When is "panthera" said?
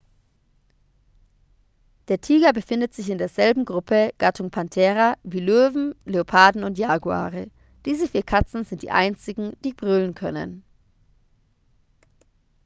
4.49-5.13